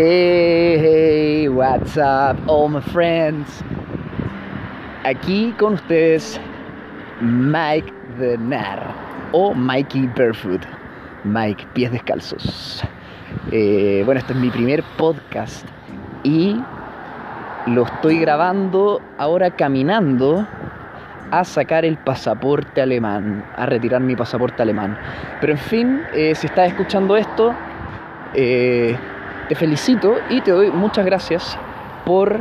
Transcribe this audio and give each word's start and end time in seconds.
Hey, 0.00 0.78
hey, 0.78 1.48
what's 1.48 1.96
up, 1.96 2.36
all 2.46 2.68
my 2.68 2.80
friends? 2.80 3.48
Aquí 5.02 5.52
con 5.58 5.72
ustedes, 5.72 6.38
Mike 7.20 7.92
the 8.16 8.38
Nar 8.38 8.94
o 9.32 9.52
Mikey 9.54 10.06
Barefoot, 10.16 10.64
Mike 11.24 11.66
Pies 11.74 11.90
Descalzos. 11.90 12.84
Eh, 13.50 14.02
bueno, 14.04 14.20
este 14.20 14.34
es 14.34 14.38
mi 14.38 14.50
primer 14.50 14.84
podcast 14.96 15.66
y 16.22 16.62
lo 17.66 17.82
estoy 17.82 18.20
grabando 18.20 19.02
ahora 19.18 19.50
caminando 19.50 20.46
a 21.32 21.42
sacar 21.42 21.84
el 21.84 21.98
pasaporte 21.98 22.80
alemán, 22.80 23.44
a 23.56 23.66
retirar 23.66 24.00
mi 24.00 24.14
pasaporte 24.14 24.62
alemán. 24.62 24.96
Pero 25.40 25.54
en 25.54 25.58
fin, 25.58 26.02
eh, 26.14 26.36
si 26.36 26.46
estás 26.46 26.68
escuchando 26.68 27.16
esto, 27.16 27.52
eh, 28.34 28.96
te 29.48 29.54
felicito 29.54 30.14
y 30.28 30.40
te 30.42 30.50
doy 30.50 30.70
muchas 30.70 31.06
gracias 31.06 31.58
por 32.04 32.40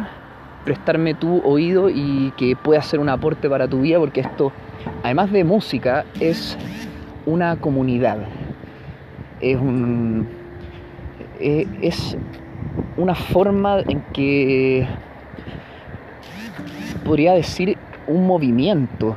prestarme 0.65 1.13
tu 1.13 1.41
oído 1.45 1.89
y 1.89 2.33
que 2.35 2.55
pueda 2.55 2.81
ser 2.81 2.99
un 2.99 3.07
aporte 3.09 3.49
para 3.49 3.67
tu 3.67 3.81
vida, 3.81 3.99
porque 3.99 4.19
esto, 4.19 4.51
además 5.03 5.31
de 5.31 5.45
música, 5.45 6.03
es 6.19 6.57
una 7.25 7.55
comunidad. 7.55 8.17
Es 9.39 9.57
un. 9.57 10.27
eh, 11.39 11.67
Es 11.81 12.17
una 12.97 13.15
forma 13.15 13.79
en 13.87 14.01
que 14.13 14.85
podría 17.05 17.33
decir 17.33 17.77
un 18.07 18.27
movimiento. 18.27 19.15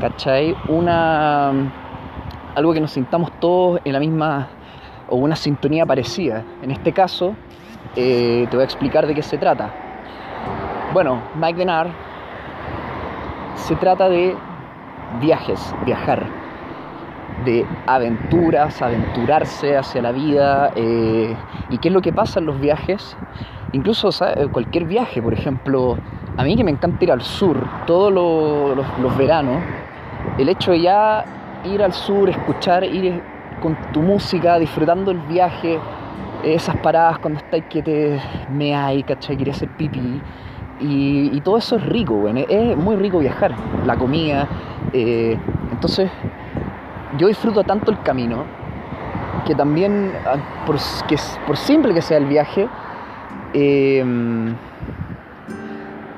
¿Cachai? 0.00 0.54
Una. 0.68 1.50
algo 2.54 2.72
que 2.72 2.80
nos 2.80 2.92
sintamos 2.92 3.32
todos 3.40 3.80
en 3.84 3.92
la 3.92 3.98
misma 3.98 4.48
o 5.08 5.16
una 5.16 5.36
sintonía 5.36 5.86
parecida. 5.86 6.42
En 6.62 6.70
este 6.70 6.92
caso, 6.92 7.34
eh, 7.94 8.46
te 8.50 8.56
voy 8.56 8.62
a 8.62 8.64
explicar 8.64 9.06
de 9.06 9.14
qué 9.14 9.22
se 9.22 9.38
trata. 9.38 9.70
Bueno, 10.92 11.20
Mike 11.34 11.58
Denar 11.58 11.88
se 13.54 13.74
trata 13.76 14.08
de 14.08 14.34
viajes, 15.20 15.74
viajar, 15.84 16.24
de 17.44 17.66
aventuras, 17.86 18.80
aventurarse 18.82 19.76
hacia 19.76 20.02
la 20.02 20.12
vida. 20.12 20.72
eh, 20.76 21.34
¿Y 21.70 21.78
qué 21.78 21.88
es 21.88 21.94
lo 21.94 22.00
que 22.00 22.12
pasa 22.12 22.40
en 22.40 22.46
los 22.46 22.60
viajes? 22.60 23.16
Incluso 23.72 24.10
cualquier 24.52 24.84
viaje, 24.84 25.20
por 25.20 25.32
ejemplo, 25.34 25.96
a 26.36 26.44
mí 26.44 26.56
que 26.56 26.64
me 26.64 26.70
encanta 26.70 27.02
ir 27.04 27.12
al 27.12 27.22
sur 27.22 27.56
todos 27.86 28.12
lo- 28.12 28.74
los, 28.74 28.86
los 29.00 29.16
veranos, 29.16 29.56
el 30.38 30.48
hecho 30.48 30.70
de 30.72 30.80
ya 30.82 31.24
ir 31.64 31.82
al 31.82 31.92
sur, 31.92 32.30
escuchar, 32.30 32.84
ir 32.84 33.20
con 33.60 33.76
tu 33.92 34.02
música, 34.02 34.58
disfrutando 34.58 35.10
el 35.10 35.18
viaje, 35.18 35.78
esas 36.44 36.76
paradas 36.76 37.18
cuando 37.18 37.40
estáis 37.40 37.64
que 37.64 37.82
te 37.82 38.20
meáis, 38.50 39.04
¿cachai? 39.04 39.36
Quería 39.36 39.54
hacer 39.54 39.68
pipí. 39.70 40.20
Y, 40.78 41.40
todo 41.40 41.56
eso 41.56 41.76
es 41.76 41.86
rico, 41.86 42.14
bueno, 42.14 42.40
es 42.48 42.76
muy 42.76 42.96
rico 42.96 43.18
viajar, 43.18 43.54
la 43.86 43.96
comida. 43.96 44.46
eh, 44.92 45.38
entonces, 45.72 46.10
yo 47.18 47.28
disfruto 47.28 47.64
tanto 47.64 47.90
el 47.90 48.00
camino 48.02 48.44
que 49.46 49.54
también, 49.54 50.12
ah, 50.26 50.36
por, 50.66 50.78
simple 51.56 51.94
que 51.94 52.02
sea 52.02 52.18
el 52.18 52.26
viaje, 52.26 52.68
eh, 53.54 54.04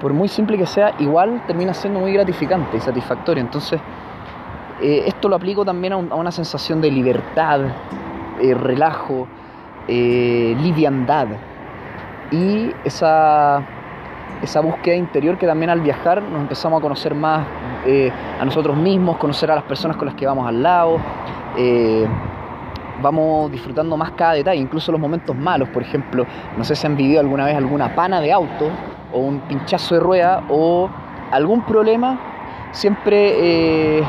por 0.01 0.13
muy 0.13 0.29
simple 0.29 0.57
que 0.57 0.67
sea, 0.67 0.95
igual 0.99 1.43
termina 1.47 1.75
siendo 1.75 2.01
muy 2.01 2.13
gratificante 2.13 2.77
y 2.77 2.81
satisfactorio. 2.81 3.43
Entonces, 3.43 3.81
eh, 4.81 5.05
esto 5.07 5.29
lo 5.29 5.37
aplico 5.37 5.65
también 5.65 5.93
a, 5.93 5.97
un- 5.97 6.13
a 6.13 6.15
una 6.17 6.31
sensación 6.33 6.81
de 6.81 6.91
libertad, 6.91 7.61
eh, 8.41 8.55
relajo, 8.55 9.27
eh, 9.89 10.57
liviandad 10.61 11.29
y 12.31 12.71
esa, 12.85 13.63
esa 14.43 14.61
búsqueda 14.61 14.95
interior 14.97 15.39
que 15.39 15.47
también 15.47 15.71
al 15.71 15.81
viajar 15.81 16.23
nos 16.23 16.43
empezamos 16.43 16.79
a 16.79 16.83
conocer 16.83 17.15
más 17.15 17.47
a 18.41 18.45
nosotros 18.45 18.77
mismos, 18.77 19.17
conocer 19.17 19.51
a 19.51 19.55
las 19.55 19.65
personas 19.65 19.97
con 19.97 20.07
las 20.07 20.15
que 20.15 20.27
vamos 20.27 20.47
al 20.47 20.63
lado. 20.63 20.99
vamos 23.01 23.51
disfrutando 23.51 23.97
más 23.97 24.11
cada 24.13 24.33
detalle, 24.33 24.61
incluso 24.61 24.91
los 24.93 25.01
momentos 25.01 25.35
malos, 25.37 25.69
por 25.71 25.83
ejemplo, 25.83 26.27
no 26.57 26.65
sé 26.65 26.75
si 26.77 26.87
han 26.87 26.97
vivido 26.97 27.21
alguna 27.21 27.45
vez 27.45 27.57
alguna 27.57 27.95
pana 27.95 28.21
de 28.21 28.33
auto 28.33 28.69
o 29.13 29.21
un 29.21 29.41
pinchazo 29.41 29.95
de 29.95 30.01
rueda 30.01 30.43
o 30.51 30.91
algún 31.31 31.63
problema, 31.63 32.19
siempre 32.73 34.03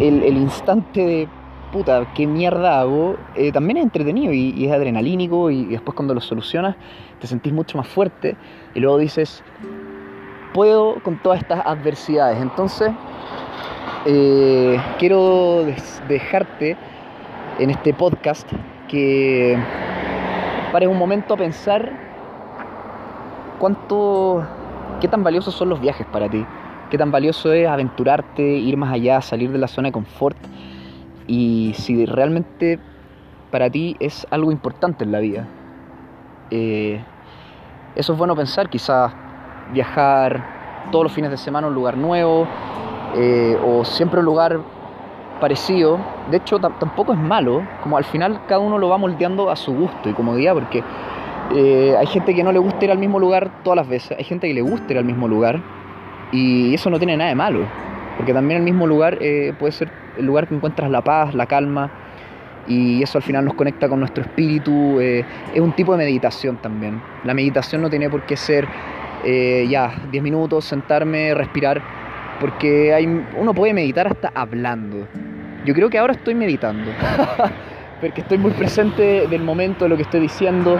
el, 0.00 0.36
instante 0.36 1.04
de 1.04 1.28
puta, 1.72 2.12
qué 2.14 2.26
mierda 2.26 2.80
hago, 2.80 3.16
eh, 3.34 3.52
también 3.52 3.76
es 3.76 3.84
entretenido 3.84 4.32
y, 4.32 4.66
es 4.66 4.72
adrenalínico 4.72 5.50
y, 5.50 5.60
y 5.60 5.66
después 5.66 5.94
cuando 5.94 6.14
lo 6.14 6.20
solucionas 6.20 6.76
te 7.20 7.26
sentís 7.26 7.52
mucho 7.52 7.78
más 7.78 7.86
fuerte 7.86 8.36
y 8.74 8.80
luego 8.80 8.98
dices, 8.98 9.44
puedo 10.52 10.96
con 11.02 11.18
todas 11.18 11.40
estas 11.40 11.64
adversidades. 11.64 12.40
Entonces, 12.40 12.90
eh, 14.06 14.80
quiero 14.98 15.66
dejarte 16.08 16.76
en 17.58 17.70
este 17.70 17.92
podcast 17.92 18.50
que 18.88 19.58
pares 20.72 20.88
un 20.88 20.98
momento 20.98 21.34
a 21.34 21.36
pensar 21.36 21.92
cuánto, 23.58 24.42
qué 25.00 25.08
tan 25.08 25.22
valiosos 25.22 25.54
son 25.54 25.68
los 25.68 25.80
viajes 25.80 26.06
para 26.06 26.28
ti, 26.28 26.44
qué 26.90 26.98
tan 26.98 27.10
valioso 27.10 27.52
es 27.52 27.66
aventurarte, 27.68 28.42
ir 28.42 28.76
más 28.76 28.92
allá, 28.92 29.20
salir 29.20 29.50
de 29.50 29.58
la 29.58 29.68
zona 29.68 29.88
de 29.88 29.92
confort 29.92 30.36
y 31.26 31.72
si 31.76 32.04
realmente 32.04 32.78
para 33.50 33.70
ti 33.70 33.96
es 34.00 34.26
algo 34.30 34.52
importante 34.52 35.04
en 35.04 35.12
la 35.12 35.20
vida. 35.20 35.46
Eh, 36.50 37.00
eso 37.94 38.12
es 38.12 38.18
bueno 38.18 38.34
pensar, 38.36 38.68
quizás 38.68 39.12
viajar 39.72 40.88
todos 40.90 41.04
los 41.04 41.12
fines 41.12 41.30
de 41.30 41.36
semana 41.36 41.66
a 41.66 41.70
un 41.70 41.74
lugar 41.74 41.96
nuevo 41.96 42.46
eh, 43.16 43.56
o 43.64 43.84
siempre 43.84 44.18
a 44.18 44.20
un 44.20 44.26
lugar 44.26 44.60
parecido. 45.40 45.98
De 46.30 46.38
hecho, 46.38 46.58
tam- 46.58 46.78
tampoco 46.78 47.12
es 47.12 47.18
malo, 47.18 47.62
como 47.82 47.96
al 47.96 48.04
final 48.04 48.40
cada 48.46 48.60
uno 48.60 48.78
lo 48.78 48.88
va 48.88 48.98
moldeando 48.98 49.50
a 49.50 49.56
su 49.56 49.72
gusto 49.72 50.08
y 50.08 50.12
comodidad, 50.12 50.54
porque 50.54 50.82
eh, 51.54 51.94
hay 51.98 52.06
gente 52.06 52.34
que 52.34 52.42
no 52.44 52.52
le 52.52 52.58
gusta 52.58 52.84
ir 52.84 52.90
al 52.90 52.98
mismo 52.98 53.18
lugar 53.18 53.62
todas 53.64 53.76
las 53.76 53.88
veces, 53.88 54.18
hay 54.18 54.24
gente 54.24 54.46
que 54.48 54.54
le 54.54 54.62
gusta 54.62 54.92
ir 54.92 54.98
al 54.98 55.04
mismo 55.04 55.26
lugar 55.28 55.60
y 56.32 56.74
eso 56.74 56.90
no 56.90 56.98
tiene 56.98 57.16
nada 57.16 57.30
de 57.30 57.36
malo, 57.36 57.66
porque 58.16 58.32
también 58.32 58.58
el 58.58 58.64
mismo 58.64 58.86
lugar 58.86 59.18
eh, 59.20 59.52
puede 59.58 59.72
ser 59.72 59.90
el 60.18 60.26
lugar 60.26 60.46
que 60.46 60.54
encuentras 60.54 60.90
la 60.90 61.02
paz, 61.02 61.34
la 61.34 61.46
calma 61.46 61.90
y 62.66 63.02
eso 63.02 63.18
al 63.18 63.22
final 63.22 63.44
nos 63.44 63.54
conecta 63.54 63.88
con 63.88 64.00
nuestro 64.00 64.22
espíritu, 64.22 65.00
eh, 65.00 65.24
es 65.54 65.60
un 65.60 65.72
tipo 65.72 65.92
de 65.92 66.04
meditación 66.04 66.56
también. 66.58 67.00
La 67.24 67.34
meditación 67.34 67.82
no 67.82 67.90
tiene 67.90 68.08
por 68.08 68.22
qué 68.22 68.36
ser 68.36 68.68
eh, 69.24 69.66
ya 69.68 69.92
10 70.10 70.22
minutos, 70.22 70.64
sentarme, 70.64 71.34
respirar, 71.34 71.82
porque 72.40 72.94
hay, 72.94 73.06
uno 73.36 73.54
puede 73.54 73.74
meditar 73.74 74.06
hasta 74.06 74.30
hablando. 74.34 75.06
Yo 75.64 75.74
creo 75.74 75.90
que 75.90 75.98
ahora 75.98 76.12
estoy 76.12 76.34
meditando, 76.34 76.90
porque 78.00 78.22
estoy 78.22 78.38
muy 78.38 78.52
presente 78.52 79.26
del 79.26 79.42
momento 79.42 79.84
de 79.84 79.88
lo 79.90 79.96
que 79.96 80.02
estoy 80.02 80.20
diciendo, 80.20 80.78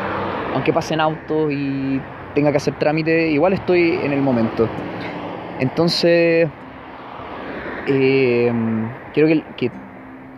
aunque 0.55 0.73
pasen 0.73 1.01
autos 1.01 1.53
y 1.53 2.01
tenga 2.35 2.51
que 2.51 2.59
hacer 2.59 2.75
trámite, 2.79 3.29
igual 3.31 3.53
estoy 3.53 3.99
en 4.03 4.13
el 4.13 4.23
momento. 4.23 4.69
Entonces, 5.61 6.49
eh, 7.87 8.53
quiero 9.13 9.43
que, 9.57 9.71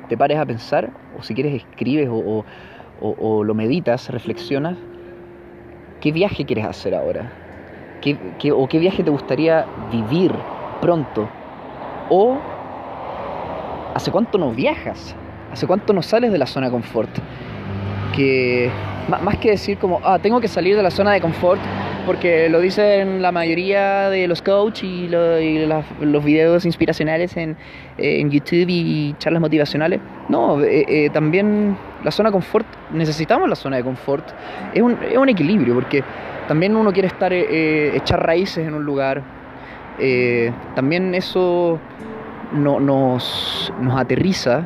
te 0.09 0.17
pares 0.17 0.39
a 0.39 0.45
pensar, 0.45 0.91
o 1.19 1.23
si 1.23 1.33
quieres 1.33 1.55
escribes 1.55 2.09
o, 2.11 2.45
o- 3.01 3.45
lo 3.45 3.55
meditas, 3.55 4.11
reflexionas, 4.11 4.77
¿qué 6.01 6.13
viaje 6.13 6.45
quieres 6.45 6.67
hacer 6.67 6.95
ahora? 6.95 7.31
¿Qué, 8.01 8.17
o 8.53 8.69
qué 8.69 8.79
viaje 8.79 9.05
te 9.05 9.11
gustaría 9.11 9.65
vivir 9.91 10.33
pronto? 10.81 11.29
¿O 12.11 12.37
hace 13.95 14.11
cuánto 14.11 14.39
no 14.39 14.51
viajas? 14.51 15.15
¿Hace 15.53 15.67
cuánto 15.67 15.93
no 15.93 16.03
sales 16.03 16.33
de 16.33 16.39
la 16.39 16.47
zona 16.47 16.67
de 16.67 16.73
confort? 16.73 17.11
Que 18.15 18.71
más 19.09 19.37
que 19.39 19.51
decir 19.51 19.79
como, 19.79 20.01
ah, 20.05 20.19
tengo 20.19 20.41
que 20.41 20.49
salir 20.49 20.77
de 20.77 20.83
la 20.83 20.91
zona 20.91 21.13
de 21.13 21.21
confort, 21.21 21.61
porque 22.07 22.49
lo 22.49 22.61
dicen 22.61 23.23
la 23.23 23.33
mayoría 23.33 24.11
de 24.11 24.27
los 24.29 24.43
coaches 24.43 24.85
y, 24.85 25.09
lo- 25.09 25.39
y 25.41 25.67
las- 25.67 25.85
los 26.01 26.25
videos 26.25 26.65
inspiracionales 26.65 27.37
en, 27.37 27.57
en 27.99 28.31
YouTube 28.31 28.67
y 28.69 29.15
charlas 29.19 29.41
motivacionales. 29.41 30.01
No, 30.29 30.61
eh, 30.63 30.85
eh, 30.89 31.11
también 31.11 31.77
la 32.05 32.11
zona 32.11 32.31
de 32.31 32.33
confort, 32.33 32.67
necesitamos 32.93 33.49
la 33.49 33.57
zona 33.57 33.77
de 33.77 33.85
confort. 33.85 34.25
Es 34.75 34.83
un, 34.83 34.97
es 35.09 35.17
un 35.17 35.29
equilibrio, 35.29 35.75
porque 35.75 36.03
también 36.49 36.77
uno 36.77 36.93
quiere 36.93 37.09
estar, 37.09 37.33
eh, 37.33 37.47
eh, 37.49 37.93
echar 37.97 38.25
raíces 38.27 38.67
en 38.67 38.75
un 38.75 38.85
lugar. 38.85 39.23
Eh, 39.99 40.53
también 40.75 41.15
eso 41.15 41.79
no- 42.53 42.81
nos, 42.81 43.73
nos 43.81 44.01
aterriza, 44.01 44.65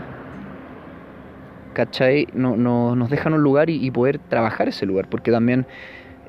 ¿cachai? 1.74 2.28
No, 2.32 2.56
no- 2.56 2.96
nos 2.96 3.10
deja 3.10 3.28
en 3.28 3.34
un 3.34 3.42
lugar 3.42 3.68
y, 3.68 3.84
y 3.84 3.90
poder 3.90 4.18
trabajar 4.18 4.68
ese 4.68 4.86
lugar, 4.86 5.08
porque 5.10 5.30
también, 5.30 5.66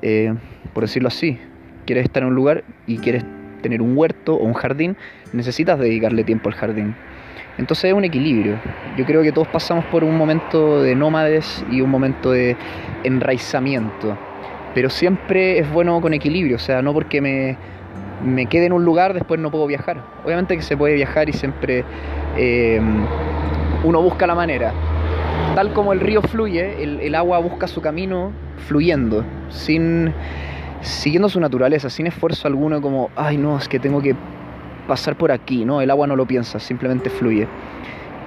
eh, 0.02 0.34
por 0.74 0.84
decirlo 0.84 1.08
así, 1.08 1.38
quieres 1.86 2.04
estar 2.04 2.22
en 2.22 2.30
un 2.30 2.34
lugar 2.34 2.64
y 2.86 2.98
quieres 2.98 3.24
tener 3.62 3.82
un 3.82 3.96
huerto 3.96 4.34
o 4.34 4.44
un 4.44 4.54
jardín, 4.54 4.96
necesitas 5.32 5.78
dedicarle 5.78 6.24
tiempo 6.24 6.48
al 6.48 6.54
jardín. 6.54 6.94
Entonces 7.58 7.86
es 7.86 7.92
un 7.92 8.04
equilibrio. 8.04 8.56
Yo 8.96 9.04
creo 9.04 9.22
que 9.22 9.32
todos 9.32 9.48
pasamos 9.48 9.84
por 9.86 10.04
un 10.04 10.16
momento 10.16 10.82
de 10.82 10.94
nómades 10.94 11.64
y 11.70 11.80
un 11.80 11.90
momento 11.90 12.30
de 12.30 12.56
enraizamiento. 13.02 14.16
Pero 14.74 14.90
siempre 14.90 15.58
es 15.58 15.70
bueno 15.70 16.00
con 16.00 16.14
equilibrio, 16.14 16.56
o 16.56 16.60
sea, 16.60 16.82
no 16.82 16.92
porque 16.92 17.20
me, 17.20 17.56
me 18.24 18.46
quede 18.46 18.66
en 18.66 18.72
un 18.72 18.84
lugar, 18.84 19.12
después 19.12 19.40
no 19.40 19.50
puedo 19.50 19.66
viajar. 19.66 20.02
Obviamente 20.24 20.56
que 20.56 20.62
se 20.62 20.76
puede 20.76 20.94
viajar 20.94 21.28
y 21.28 21.32
siempre 21.32 21.84
eh, 22.36 22.80
uno 23.82 24.02
busca 24.02 24.26
la 24.26 24.34
manera. 24.34 24.72
Tal 25.58 25.72
como 25.72 25.92
el 25.92 25.98
río 25.98 26.22
fluye, 26.22 26.84
el, 26.84 27.14
agua 27.16 27.40
busca 27.40 27.66
su 27.66 27.80
camino 27.80 28.30
fluyendo, 28.68 29.24
sin 29.48 30.14
siguiendo 30.82 31.28
su 31.28 31.40
naturaleza, 31.40 31.90
sin 31.90 32.06
esfuerzo 32.06 32.46
alguno, 32.46 32.80
como, 32.80 33.10
ay 33.16 33.38
no, 33.38 33.58
es 33.58 33.68
que 33.68 33.80
tengo 33.80 34.00
que 34.00 34.14
pasar 34.86 35.16
por 35.16 35.32
aquí, 35.32 35.64
¿no? 35.64 35.80
El 35.80 35.90
agua 35.90 36.06
no 36.06 36.14
lo 36.14 36.26
piensa, 36.26 36.60
simplemente 36.60 37.10
fluye. 37.10 37.48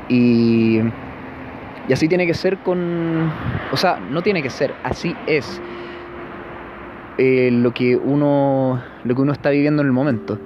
Y, 0.09 0.81
y 1.87 1.93
así 1.93 2.09
tiene 2.09 2.27
que 2.27 2.33
ser 2.33 2.57
con... 2.57 3.31
O 3.71 3.77
sea, 3.77 3.97
no 3.97 4.21
tiene 4.21 4.43
que 4.43 4.49
ser, 4.49 4.73
así 4.83 5.15
es 5.25 5.61
eh, 7.17 7.49
lo, 7.49 7.73
que 7.73 7.95
uno, 7.95 8.83
lo 9.05 9.15
que 9.15 9.21
uno 9.21 9.31
está 9.31 9.51
viviendo 9.51 9.81
en 9.83 9.87
el 9.87 9.93
momento. 9.93 10.37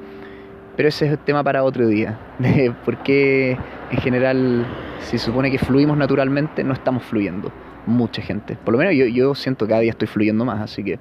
Pero 0.75 0.87
ese 0.87 1.07
es 1.07 1.13
el 1.13 1.17
tema 1.17 1.43
para 1.43 1.63
otro 1.63 1.87
día, 1.87 2.19
de 2.37 2.71
por 2.85 2.97
qué 2.97 3.57
en 3.89 3.97
general, 4.01 4.67
si 5.01 5.17
supone 5.17 5.51
que 5.51 5.57
fluimos 5.57 5.97
naturalmente, 5.97 6.63
no 6.63 6.73
estamos 6.73 7.03
fluyendo. 7.03 7.51
Mucha 7.85 8.21
gente. 8.21 8.55
Por 8.55 8.73
lo 8.73 8.79
menos 8.79 8.95
yo, 9.13 9.35
siento 9.35 9.65
que 9.65 9.69
cada 9.69 9.81
día 9.81 9.91
estoy 9.91 10.07
fluyendo 10.07 10.43
más, 10.43 10.59
así 10.59 10.83
que 10.83 10.99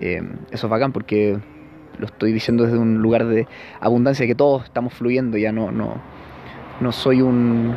eh, 0.00 0.22
eso 0.50 0.66
es 0.66 0.70
bacán 0.70 0.92
porque 0.92 1.38
lo 1.98 2.06
estoy 2.06 2.32
diciendo 2.32 2.64
desde 2.64 2.78
un 2.78 3.02
lugar 3.02 3.26
de 3.26 3.46
abundancia, 3.80 4.26
que 4.26 4.34
todos 4.34 4.64
estamos 4.64 4.94
fluyendo, 4.94 5.36
ya 5.38 5.52
no, 5.52 5.72
no, 5.72 6.00
no 6.80 6.92
soy 6.92 7.22
un, 7.22 7.74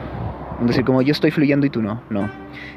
un 0.59 0.67
decir 0.67 0.85
como 0.85 1.01
yo 1.01 1.11
estoy 1.11 1.31
fluyendo 1.31 1.65
y 1.65 1.69
tú 1.69 1.81
no, 1.81 2.01
no. 2.09 2.29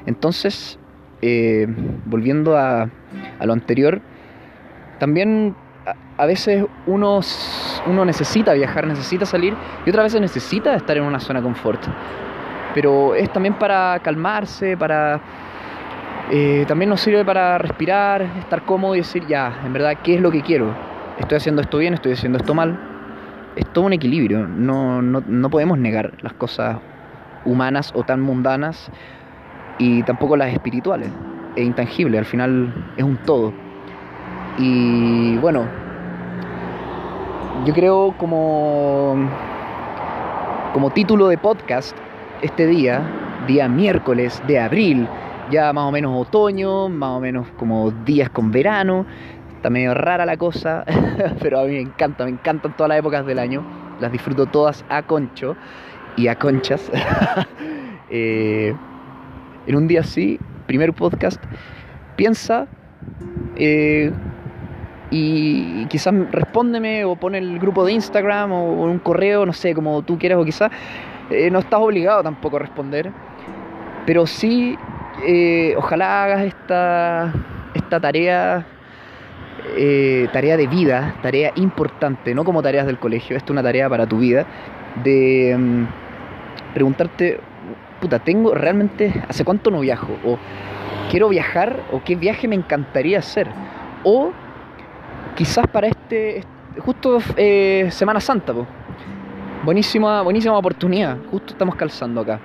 Entonces, 0.07 0.79
eh, 1.21 1.67
volviendo 2.05 2.57
a, 2.57 2.91
a, 3.39 3.47
lo 3.47 3.53
anterior, 3.53 4.01
también 4.99 5.55
a, 6.17 6.27
veces 6.27 6.65
uno, 6.87 7.21
uno 7.87 8.05
necesita 8.05 8.53
viajar, 8.55 8.87
necesita 8.87 9.27
salir 9.27 9.55
y 9.85 9.91
otras 9.91 10.05
veces 10.05 10.21
necesita 10.21 10.75
estar 10.75 10.97
en 10.97 11.05
una 11.05 11.21
zona 11.21 11.43
confort. 11.43 11.83
Pero 12.75 13.15
es 13.15 13.33
también 13.33 13.55
para 13.55 13.99
calmarse, 14.03 14.77
para... 14.77 15.21
Eh, 16.31 16.65
también 16.67 16.89
nos 16.89 17.01
sirve 17.01 17.25
para 17.25 17.59
respirar, 17.59 18.23
estar 18.39 18.63
cómodo 18.63 18.95
y 18.95 18.99
decir, 18.99 19.27
ya, 19.27 19.61
en 19.67 19.73
verdad, 19.73 19.99
¿qué 20.03 20.15
es 20.15 20.21
lo 20.21 20.31
que 20.31 20.41
quiero? 20.41 20.75
estoy 21.19 21.37
haciendo 21.37 21.63
esto 21.63 21.79
bien, 21.79 21.95
estoy 21.95 22.13
haciendo 22.13 22.39
esto 22.39 22.55
mal. 22.55 22.79
Es 23.57 23.67
todo 23.73 23.85
un 23.85 23.93
equilibrio, 23.93 24.47
no, 24.47 25.03
no, 25.03 25.23
no 25.27 25.51
podemos 25.51 25.79
negar 25.79 26.13
las 26.23 26.33
cosas 26.33 26.79
humanas 27.45 27.93
o 27.95 28.03
tan 28.03 28.21
mundanas 28.21 28.91
y 29.79 30.03
tampoco 30.05 30.37
las 30.37 30.53
espirituales 30.53 31.11
e 31.57 31.63
intangibles, 31.63 32.19
al 32.19 32.25
final 32.25 32.73
es 32.97 33.05
un 33.05 33.17
todo. 33.19 33.53
Y 34.59 35.37
bueno, 35.39 35.67
yo 37.67 37.75
creo 37.75 38.15
como, 38.17 39.17
como 40.73 40.91
título 40.91 41.29
de 41.29 41.37
podcast 41.37 41.97
este 42.43 42.67
día, 42.67 43.03
día 43.47 43.69
miércoles 43.69 44.43
de 44.47 44.59
abril, 44.59 45.09
ya 45.51 45.73
más 45.73 45.85
o 45.85 45.93
menos 45.93 46.27
otoño, 46.27 46.89
más 46.89 47.11
o 47.11 47.21
menos 47.21 47.47
como 47.57 47.91
días 47.91 48.31
con 48.31 48.51
verano, 48.51 49.07
Está 49.63 49.71
medio 49.71 49.95
rara 49.95 50.27
la 50.27 50.37
cosa, 50.37 50.85
pero 51.41 51.61
a 51.61 51.65
mí 51.67 51.75
me 51.75 51.81
encanta, 51.83 52.25
me 52.25 52.33
encantan 52.33 52.77
todas 52.77 52.89
las 52.89 52.99
épocas 52.99 53.25
del 53.25 53.39
año. 53.39 53.63
Las 54.01 54.11
disfruto 54.11 54.47
todas 54.47 54.85
a 54.89 55.05
concho 55.05 55.55
y 56.17 56.27
a 56.27 56.35
conchas. 56.35 56.91
eh, 58.11 58.75
en 59.69 59.77
un 59.77 59.87
día 59.87 60.01
así, 60.01 60.41
primer 60.67 60.93
podcast, 60.95 61.41
piensa 62.17 62.67
eh, 63.55 64.11
y 65.13 65.87
quizás 65.87 66.13
respóndeme 66.33 67.05
o 67.05 67.15
pone 67.15 67.39
el 67.39 67.61
grupo 67.61 67.85
de 67.85 67.93
Instagram 67.93 68.51
o 68.51 68.83
un 68.83 68.99
correo, 68.99 69.47
no 69.47 69.53
sé, 69.53 69.75
como 69.75 70.03
tú 70.03 70.19
quieras 70.19 70.41
o 70.41 70.45
quizás 70.45 70.73
eh, 71.33 71.51
no 71.51 71.61
estás 71.61 71.81
obligado 71.81 72.23
tampoco 72.23 72.57
a 72.57 72.61
responder, 72.61 73.11
pero 74.07 74.27
sí, 74.27 74.77
eh, 75.27 75.75
ojalá 75.77 76.25
hagas 76.25 76.43
esta, 76.43 77.33
esta 77.75 78.01
tarea 78.01 78.67
eh, 79.77 80.29
tarea 80.33 80.57
de 80.57 80.67
vida, 80.67 81.15
tarea 81.23 81.53
importante, 81.55 82.35
no 82.35 82.45
como 82.45 82.63
tareas 82.63 82.87
del 82.87 82.99
colegio, 82.99 83.37
esto 83.37 83.47
es 83.47 83.51
una 83.53 83.63
tarea 83.63 83.89
para 83.89 84.07
tu 84.07 84.19
vida, 84.19 84.45
de 85.05 85.55
um, 85.57 85.87
preguntarte, 86.75 87.39
puta, 88.01 88.19
tengo 88.19 88.55
realmente, 88.55 89.23
¿hace 89.29 89.45
cuánto 89.45 89.71
no 89.71 89.81
viajo? 89.81 90.13
O 90.25 90.39
quiero 91.11 91.29
viajar, 91.29 91.81
o 91.93 92.03
qué 92.03 92.17
viaje 92.17 92.49
me 92.49 92.57
encantaría 92.57 93.19
hacer. 93.19 93.49
O 94.03 94.33
quizás 95.37 95.67
para 95.69 95.87
este, 95.87 96.45
justo 96.79 97.19
eh, 97.37 97.89
Semana 97.91 98.21
Santa. 98.21 98.53
Buenísima, 99.65 100.23
buenísima 100.23 100.59
oportunidad, 100.59 101.19
justo 101.31 101.53
estamos 101.53 101.77
calzando 101.77 102.23
acá. 102.23 102.41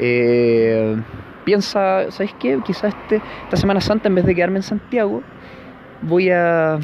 Eh, 0.00 0.96
piensa, 1.44 2.10
¿sabes 2.10 2.34
qué? 2.40 2.58
Quizás 2.64 2.94
este, 2.94 3.20
esta 3.42 3.58
Semana 3.58 3.82
Santa, 3.82 4.08
en 4.08 4.14
vez 4.14 4.24
de 4.24 4.34
quedarme 4.34 4.56
en 4.56 4.62
Santiago, 4.62 5.22
voy 6.00 6.30
a 6.30 6.78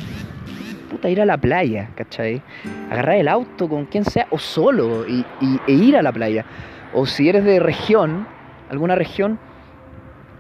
ir 1.05 1.23
a 1.23 1.25
la 1.25 1.39
playa, 1.39 1.89
¿cachai? 1.95 2.43
Agarrar 2.91 3.17
el 3.17 3.29
auto 3.29 3.67
con 3.67 3.87
quien 3.87 4.05
sea 4.05 4.27
o 4.31 4.39
solo 4.39 5.09
y, 5.09 5.25
e 5.67 5.73
ir 5.73 5.97
a 5.97 6.03
la 6.03 6.13
playa. 6.13 6.45
O 6.93 7.07
si 7.07 7.27
eres 7.27 7.43
de 7.43 7.61
región, 7.61 8.27
alguna 8.69 8.95
región, 8.95 9.39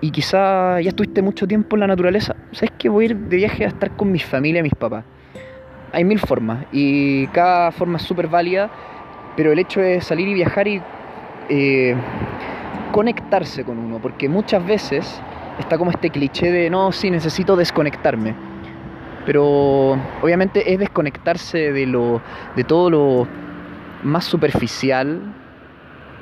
y 0.03 0.11
quizá 0.11 0.79
ya 0.79 0.91
estuviste 0.91 1.23
mucho 1.23 1.47
tiempo 1.49 1.75
en 1.77 1.81
la 1.81 1.87
naturaleza, 1.87 2.37
¿sabes 2.53 2.73
que 2.79 2.91
voy 2.91 3.05
a 3.05 3.09
ir 3.09 3.17
de 3.17 3.37
viaje 3.37 3.65
a 3.65 3.69
estar 3.69 3.97
con 3.97 4.13
mi 4.13 4.19
familia, 4.19 4.63
mis 4.63 4.75
papás? 4.75 5.07
Hay 5.93 6.05
mil 6.05 6.19
formas 6.19 6.65
y 6.73 7.27
cada 7.29 7.73
forma 7.73 7.99
es 7.99 8.05
súper 8.05 8.29
válida, 8.29 8.71
pero 9.37 9.53
el 9.53 9.59
hecho 9.59 9.81
de 9.81 10.01
salir 10.01 10.29
y 10.29 10.35
viajar 10.35 10.69
y 10.69 10.83
eh, 11.49 11.95
conectarse 12.93 13.65
con 13.65 13.79
uno, 13.79 13.99
porque 13.99 14.29
muchas 14.29 14.65
veces 14.65 15.21
está 15.59 15.79
como 15.79 15.91
este 15.91 16.11
cliché 16.11 16.51
de 16.51 16.71
no, 16.71 16.93
sí, 16.93 17.11
necesito 17.11 17.57
desconectarme 17.57 18.35
pero 19.27 19.99
obviamente 20.23 20.73
es 20.73 20.79
desconectarse 20.79 21.73
de 21.73 21.87
lo 21.87 22.21
de 22.57 22.65
todo 22.65 22.91
lo 22.91 23.29
más 24.03 24.25
superficial 24.25 25.21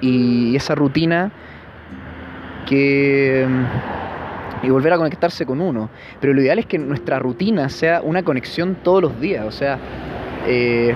y 0.00 0.56
esa 0.56 0.74
rutina 0.74 1.30
que 2.66 3.46
y 4.62 4.70
volver 4.70 4.92
a 4.92 4.96
conectarse 4.96 5.46
con 5.46 5.60
uno 5.60 5.90
pero 6.20 6.32
lo 6.32 6.40
ideal 6.40 6.58
es 6.58 6.66
que 6.66 6.78
nuestra 6.78 7.18
rutina 7.18 7.68
sea 7.68 8.00
una 8.02 8.22
conexión 8.22 8.76
todos 8.82 9.02
los 9.02 9.20
días 9.20 9.44
o 9.44 9.52
sea 9.52 9.78
eh, 10.46 10.94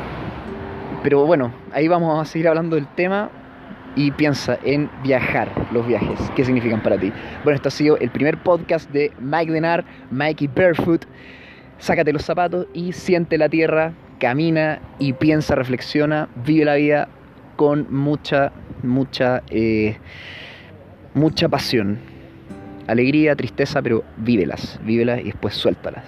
pero 1.02 1.24
bueno 1.26 1.52
ahí 1.72 1.88
vamos 1.88 2.20
a 2.20 2.24
seguir 2.24 2.48
hablando 2.48 2.76
del 2.76 2.86
tema 2.88 3.30
y 3.94 4.10
piensa 4.10 4.58
en 4.64 4.88
viajar, 5.02 5.50
los 5.70 5.86
viajes, 5.86 6.18
qué 6.34 6.46
significan 6.46 6.82
para 6.82 6.96
ti. 6.96 7.12
Bueno, 7.44 7.56
esto 7.56 7.68
ha 7.68 7.70
sido 7.70 7.98
el 7.98 8.08
primer 8.08 8.38
podcast 8.38 8.90
de 8.90 9.12
Mike 9.20 9.52
Denar, 9.52 9.84
Mikey 10.10 10.48
Barefoot 10.48 11.04
sácate 11.82 12.12
los 12.12 12.22
zapatos 12.22 12.68
y 12.72 12.92
siente 12.92 13.36
la 13.36 13.48
tierra, 13.48 13.92
camina 14.20 14.80
y 15.00 15.14
piensa, 15.14 15.56
reflexiona, 15.56 16.28
vive 16.46 16.64
la 16.64 16.76
vida 16.76 17.08
con 17.56 17.92
mucha, 17.92 18.52
mucha, 18.84 19.42
eh, 19.50 19.96
mucha 21.12 21.48
pasión. 21.48 22.11
Alegría, 22.86 23.36
tristeza, 23.36 23.80
pero 23.82 24.04
vívelas, 24.16 24.80
vívelas 24.84 25.20
y 25.20 25.24
después 25.24 25.54
suéltalas. 25.54 26.04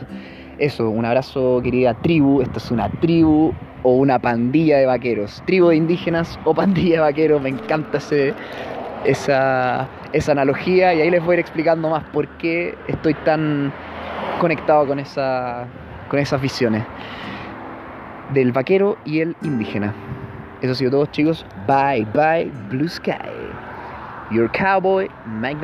Eso, 0.58 0.88
un 0.88 1.04
abrazo 1.04 1.60
querida 1.62 1.94
tribu, 1.94 2.40
esta 2.40 2.58
es 2.58 2.70
una 2.70 2.88
tribu 3.00 3.52
o 3.82 3.96
una 3.96 4.18
pandilla 4.18 4.78
de 4.78 4.86
vaqueros, 4.86 5.42
tribu 5.46 5.68
de 5.68 5.76
indígenas 5.76 6.38
o 6.44 6.54
pandilla 6.54 6.96
de 6.96 7.00
vaqueros, 7.00 7.42
me 7.42 7.50
encanta 7.50 7.98
ese, 7.98 8.34
esa, 9.04 9.88
esa 10.12 10.32
analogía 10.32 10.94
y 10.94 11.00
ahí 11.00 11.10
les 11.10 11.22
voy 11.24 11.32
a 11.32 11.34
ir 11.34 11.40
explicando 11.40 11.90
más 11.90 12.04
por 12.04 12.28
qué 12.38 12.74
estoy 12.88 13.14
tan 13.14 13.72
conectado 14.40 14.86
con, 14.86 14.98
esa, 14.98 15.66
con 16.08 16.18
esas 16.18 16.40
visiones 16.40 16.84
del 18.32 18.52
vaquero 18.52 18.96
y 19.04 19.20
el 19.20 19.36
indígena. 19.42 19.92
Eso 20.62 20.72
ha 20.72 20.74
sido 20.76 20.90
todo 20.92 21.06
chicos. 21.06 21.44
Bye 21.66 22.06
bye 22.14 22.50
Blue 22.70 22.88
Sky. 22.88 23.12
Your 24.30 24.50
cowboy 24.50 25.08
Mike. 25.26 25.58